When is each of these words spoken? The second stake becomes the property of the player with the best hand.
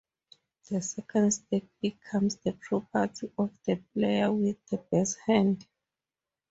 The 0.67 0.81
second 0.81 1.29
stake 1.31 1.67
becomes 1.79 2.37
the 2.37 2.53
property 2.53 3.31
of 3.37 3.51
the 3.67 3.75
player 3.93 4.33
with 4.33 4.65
the 4.65 4.77
best 4.77 5.19
hand. 5.27 5.67